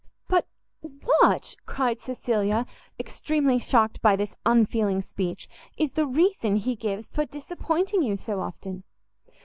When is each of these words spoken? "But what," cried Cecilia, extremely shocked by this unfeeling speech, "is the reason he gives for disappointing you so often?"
"But 0.27 0.47
what," 1.03 1.55
cried 1.67 1.99
Cecilia, 1.99 2.65
extremely 2.99 3.59
shocked 3.59 4.01
by 4.01 4.15
this 4.15 4.33
unfeeling 4.47 5.01
speech, 5.03 5.47
"is 5.77 5.93
the 5.93 6.07
reason 6.07 6.55
he 6.55 6.75
gives 6.75 7.11
for 7.11 7.23
disappointing 7.25 8.01
you 8.01 8.17
so 8.17 8.39
often?" 8.41 8.83